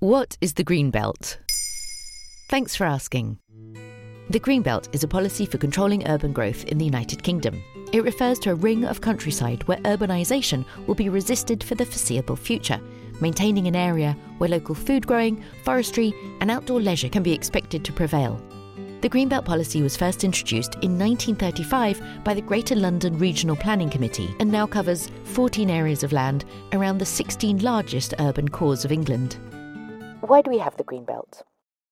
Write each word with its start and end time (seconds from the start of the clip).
What 0.00 0.36
is 0.42 0.52
the 0.52 0.62
Green 0.62 0.90
Belt? 0.90 1.38
Thanks 2.50 2.76
for 2.76 2.84
asking. 2.84 3.38
The 4.28 4.38
Green 4.38 4.60
Belt 4.60 4.90
is 4.92 5.02
a 5.02 5.08
policy 5.08 5.46
for 5.46 5.56
controlling 5.56 6.06
urban 6.06 6.34
growth 6.34 6.64
in 6.64 6.76
the 6.76 6.84
United 6.84 7.22
Kingdom. 7.22 7.64
It 7.94 8.04
refers 8.04 8.38
to 8.40 8.50
a 8.50 8.54
ring 8.56 8.84
of 8.84 9.00
countryside 9.00 9.66
where 9.66 9.78
urbanisation 9.78 10.66
will 10.86 10.96
be 10.96 11.08
resisted 11.08 11.64
for 11.64 11.76
the 11.76 11.86
foreseeable 11.86 12.36
future, 12.36 12.78
maintaining 13.22 13.68
an 13.68 13.74
area 13.74 14.14
where 14.36 14.50
local 14.50 14.74
food 14.74 15.06
growing, 15.06 15.42
forestry, 15.64 16.12
and 16.42 16.50
outdoor 16.50 16.82
leisure 16.82 17.08
can 17.08 17.22
be 17.22 17.32
expected 17.32 17.82
to 17.82 17.92
prevail. 17.94 18.38
The 19.00 19.08
Greenbelt 19.08 19.46
policy 19.46 19.80
was 19.80 19.96
first 19.96 20.24
introduced 20.24 20.74
in 20.82 20.98
1935 20.98 22.22
by 22.22 22.34
the 22.34 22.42
Greater 22.42 22.76
London 22.76 23.18
Regional 23.18 23.56
Planning 23.56 23.88
Committee 23.88 24.34
and 24.40 24.52
now 24.52 24.66
covers 24.66 25.08
14 25.24 25.70
areas 25.70 26.02
of 26.02 26.12
land 26.12 26.44
around 26.72 26.98
the 26.98 27.06
16 27.06 27.60
largest 27.60 28.12
urban 28.18 28.50
cores 28.50 28.84
of 28.84 28.92
England. 28.92 29.38
Why 30.28 30.42
do 30.42 30.50
we 30.50 30.58
have 30.58 30.76
the 30.76 30.82
green 30.82 31.04
belt? 31.04 31.44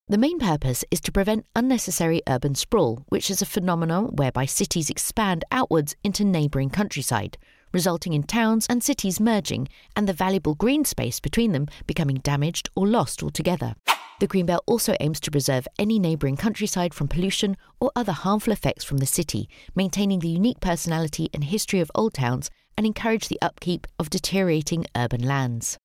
The 0.09 0.19
main 0.19 0.41
purpose 0.41 0.84
is 0.91 1.01
to 1.02 1.12
prevent 1.12 1.47
unnecessary 1.55 2.20
urban 2.29 2.56
sprawl, 2.56 3.05
which 3.09 3.30
is 3.30 3.41
a 3.41 3.47
phenomenon 3.47 4.06
whereby 4.16 4.45
cities 4.45 4.91
expand 4.91 5.45
outwards 5.52 5.95
into 6.02 6.25
neighbouring 6.25 6.69
countryside, 6.69 7.39
resulting 7.73 8.12
in 8.12 8.25
towns 8.25 8.66
and 8.69 8.83
cities 8.83 9.20
merging 9.20 9.69
and 9.95 10.09
the 10.09 10.12
valuable 10.12 10.56
green 10.56 10.84
space 10.84 11.20
between 11.20 11.52
them 11.52 11.69
becoming 11.87 12.16
damaged 12.16 12.69
or 12.75 12.89
lost 12.89 13.23
altogether. 13.23 13.77
The 14.19 14.27
Greenbelt 14.27 14.64
also 14.66 14.97
aims 14.98 15.20
to 15.20 15.30
preserve 15.30 15.69
any 15.78 16.01
neighbouring 16.01 16.37
countryside 16.37 16.92
from 16.92 17.06
pollution 17.06 17.56
or 17.78 17.92
other 17.95 18.11
harmful 18.11 18.53
effects 18.53 18.83
from 18.83 18.98
the 18.98 19.06
city, 19.06 19.48
maintaining 19.77 20.19
the 20.19 20.28
unique 20.28 20.59
personality 20.59 21.30
and 21.33 21.45
history 21.45 21.78
of 21.78 21.92
old 21.95 22.14
towns 22.14 22.51
and 22.77 22.84
encourage 22.84 23.28
the 23.28 23.41
upkeep 23.41 23.87
of 23.97 24.11
deteriorating 24.11 24.87
urban 24.97 25.23
lands. 25.23 25.78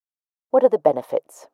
What 0.50 0.64
are 0.64 0.70
the 0.70 0.80
benefits? 0.80 1.46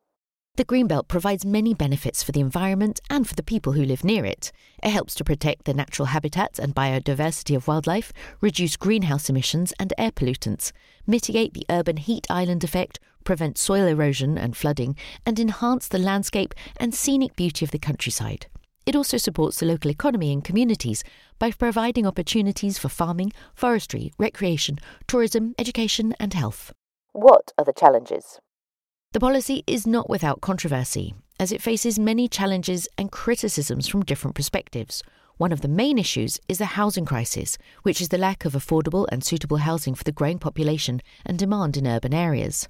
The 0.58 0.64
Greenbelt 0.64 1.10
provides 1.10 1.44
many 1.46 1.74
benefits 1.74 2.24
for 2.24 2.32
the 2.32 2.40
environment 2.40 3.02
and 3.10 3.28
for 3.28 3.36
the 3.36 3.44
people 3.44 3.74
who 3.74 3.84
live 3.84 4.06
near 4.06 4.24
it. 4.24 4.54
It 4.82 4.92
helps 4.92 5.14
to 5.16 5.26
protect 5.26 5.66
the 5.66 5.74
natural 5.74 6.06
habitats 6.06 6.60
and 6.60 6.74
biodiversity 6.74 7.58
of 7.58 7.68
wildlife, 7.68 8.14
reduce 8.40 8.78
greenhouse 8.78 9.30
emissions 9.30 9.74
and 9.78 9.92
air 9.98 10.12
pollutants, 10.12 10.72
mitigate 11.06 11.54
the 11.54 11.66
urban 11.70 11.98
heat 11.98 12.26
island 12.30 12.64
effect, 12.64 13.02
prevent 13.26 13.58
soil 13.58 13.86
erosion 13.86 14.38
and 14.38 14.56
flooding, 14.56 14.96
and 15.26 15.42
enhance 15.42 15.90
the 15.90 16.00
landscape 16.00 16.56
and 16.78 16.96
scenic 16.96 17.36
beauty 17.36 17.66
of 17.66 17.72
the 17.72 17.80
countryside. 17.80 18.48
It 18.86 18.96
also 18.96 19.18
supports 19.18 19.60
the 19.60 19.66
local 19.66 19.92
economy 19.92 20.32
and 20.32 20.42
communities 20.42 21.04
by 21.38 21.52
providing 21.52 22.08
opportunities 22.08 22.78
for 22.78 22.88
farming, 22.88 23.34
forestry, 23.56 24.14
recreation, 24.18 24.80
tourism, 25.06 25.54
education, 25.60 26.16
and 26.18 26.34
health. 26.34 26.72
What 27.12 27.52
are 27.58 27.66
the 27.66 27.74
challenges? 27.74 28.40
The 29.16 29.22
policy 29.22 29.64
is 29.66 29.88
not 29.88 30.10
without 30.10 30.42
controversy, 30.42 31.16
as 31.40 31.54
it 31.54 31.62
faces 31.62 31.98
many 31.98 32.28
challenges 32.28 32.86
and 32.98 33.10
criticisms 33.10 33.88
from 33.88 34.04
different 34.04 34.36
perspectives. 34.36 35.04
One 35.38 35.54
of 35.54 35.62
the 35.62 35.70
main 35.70 35.98
issues 35.98 36.38
is 36.50 36.58
the 36.58 36.66
housing 36.66 37.06
crisis, 37.06 37.58
which 37.84 38.02
is 38.02 38.10
the 38.10 38.18
lack 38.18 38.44
of 38.44 38.52
affordable 38.52 39.08
and 39.10 39.24
suitable 39.24 39.56
housing 39.56 39.96
for 39.96 40.04
the 40.04 40.12
growing 40.12 40.38
population 40.38 41.00
and 41.26 41.40
demand 41.40 41.78
in 41.78 41.88
urban 41.88 42.14
areas. 42.14 42.68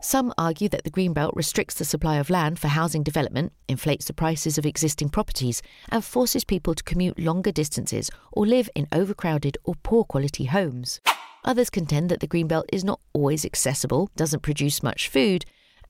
Some 0.00 0.32
argue 0.38 0.70
that 0.70 0.84
the 0.84 0.90
Greenbelt 0.90 1.36
restricts 1.36 1.74
the 1.74 1.84
supply 1.84 2.16
of 2.16 2.30
land 2.30 2.58
for 2.58 2.68
housing 2.68 3.02
development, 3.02 3.52
inflates 3.68 4.06
the 4.06 4.14
prices 4.14 4.56
of 4.56 4.64
existing 4.64 5.10
properties, 5.10 5.60
and 5.90 6.02
forces 6.02 6.44
people 6.46 6.74
to 6.74 6.82
commute 6.82 7.18
longer 7.18 7.52
distances 7.52 8.10
or 8.32 8.46
live 8.46 8.70
in 8.74 8.88
overcrowded 8.90 9.58
or 9.64 9.74
poor 9.82 10.02
quality 10.02 10.46
homes. 10.46 10.98
Others 11.44 11.70
contend 11.70 12.08
that 12.08 12.20
the 12.20 12.28
Greenbelt 12.28 12.64
is 12.72 12.84
not 12.84 13.00
always 13.12 13.44
accessible, 13.44 14.08
doesn't 14.14 14.42
produce 14.42 14.82
much 14.82 15.08
food, 15.08 15.44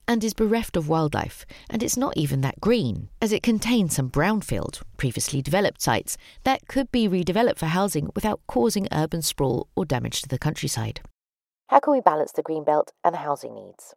and 0.07 0.23
is 0.23 0.33
bereft 0.33 0.75
of 0.75 0.89
wildlife, 0.89 1.45
and 1.69 1.83
it's 1.83 1.95
not 1.95 2.17
even 2.17 2.41
that 2.41 2.59
green, 2.59 3.09
as 3.21 3.31
it 3.31 3.43
contains 3.43 3.95
some 3.95 4.09
brownfield, 4.09 4.81
previously 4.97 5.41
developed 5.41 5.81
sites 5.81 6.17
that 6.43 6.67
could 6.67 6.91
be 6.91 7.07
redeveloped 7.07 7.57
for 7.57 7.67
housing 7.67 8.09
without 8.15 8.41
causing 8.47 8.87
urban 8.91 9.21
sprawl 9.21 9.67
or 9.75 9.85
damage 9.85 10.21
to 10.21 10.29
the 10.29 10.39
countryside. 10.39 11.01
How 11.67 11.79
can 11.79 11.93
we 11.93 12.01
balance 12.01 12.31
the 12.31 12.43
Greenbelt 12.43 12.89
and 13.03 13.13
the 13.13 13.19
housing 13.19 13.53
needs? 13.53 13.93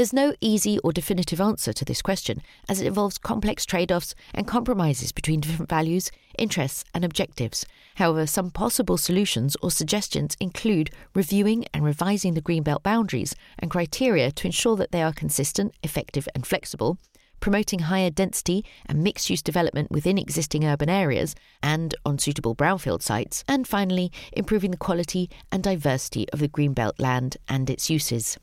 There's 0.00 0.14
no 0.14 0.32
easy 0.40 0.78
or 0.78 0.94
definitive 0.94 1.42
answer 1.42 1.74
to 1.74 1.84
this 1.84 2.00
question, 2.00 2.40
as 2.70 2.80
it 2.80 2.86
involves 2.86 3.18
complex 3.18 3.66
trade 3.66 3.92
offs 3.92 4.14
and 4.32 4.46
compromises 4.46 5.12
between 5.12 5.40
different 5.40 5.68
values, 5.68 6.10
interests, 6.38 6.86
and 6.94 7.04
objectives. 7.04 7.66
However, 7.96 8.26
some 8.26 8.50
possible 8.50 8.96
solutions 8.96 9.58
or 9.60 9.70
suggestions 9.70 10.38
include 10.40 10.88
reviewing 11.14 11.66
and 11.74 11.84
revising 11.84 12.32
the 12.32 12.40
Greenbelt 12.40 12.82
boundaries 12.82 13.34
and 13.58 13.70
criteria 13.70 14.30
to 14.30 14.46
ensure 14.46 14.74
that 14.76 14.90
they 14.90 15.02
are 15.02 15.12
consistent, 15.12 15.74
effective, 15.82 16.26
and 16.34 16.46
flexible, 16.46 16.96
promoting 17.40 17.80
higher 17.80 18.08
density 18.08 18.64
and 18.86 19.04
mixed 19.04 19.28
use 19.28 19.42
development 19.42 19.90
within 19.90 20.16
existing 20.16 20.64
urban 20.64 20.88
areas 20.88 21.34
and 21.62 21.94
on 22.06 22.18
suitable 22.18 22.56
brownfield 22.56 23.02
sites, 23.02 23.44
and 23.46 23.68
finally, 23.68 24.10
improving 24.32 24.70
the 24.70 24.78
quality 24.78 25.28
and 25.52 25.62
diversity 25.62 26.26
of 26.30 26.38
the 26.38 26.48
Greenbelt 26.48 26.98
land 26.98 27.36
and 27.50 27.68
its 27.68 27.90
uses. 27.90 28.38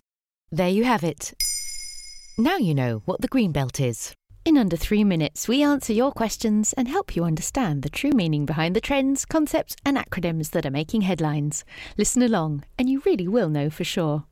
There 0.51 0.69
you 0.69 0.85
have 0.85 1.03
it. 1.03 1.33
Now 2.37 2.55
you 2.55 2.73
know 2.73 3.01
what 3.03 3.19
the 3.19 3.27
green 3.27 3.51
belt 3.51 3.81
is. 3.81 4.13
In 4.45 4.57
under 4.57 4.77
three 4.77 5.03
minutes, 5.03 5.49
we 5.49 5.61
answer 5.61 5.91
your 5.91 6.13
questions 6.13 6.71
and 6.77 6.87
help 6.87 7.17
you 7.17 7.25
understand 7.25 7.81
the 7.81 7.89
true 7.89 8.11
meaning 8.11 8.45
behind 8.45 8.73
the 8.73 8.79
trends, 8.79 9.25
concepts, 9.25 9.75
and 9.83 9.97
acronyms 9.97 10.51
that 10.51 10.65
are 10.65 10.71
making 10.71 11.01
headlines. 11.01 11.65
Listen 11.97 12.21
along, 12.21 12.63
and 12.79 12.89
you 12.89 13.01
really 13.05 13.27
will 13.27 13.49
know 13.49 13.69
for 13.69 13.83
sure. 13.83 14.23